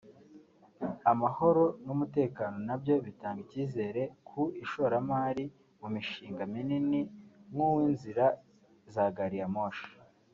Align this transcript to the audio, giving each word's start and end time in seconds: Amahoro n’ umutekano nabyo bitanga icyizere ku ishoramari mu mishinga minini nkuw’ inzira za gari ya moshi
Amahoro 1.11 1.63
n’ 1.85 1.87
umutekano 1.95 2.55
nabyo 2.67 2.95
bitanga 3.05 3.39
icyizere 3.45 4.01
ku 4.27 4.41
ishoramari 4.63 5.45
mu 5.79 5.87
mishinga 5.95 6.41
minini 6.53 7.01
nkuw’ 7.51 7.77
inzira 7.87 8.25
za 8.93 9.05
gari 9.15 9.37
ya 9.41 9.47
moshi 9.55 9.89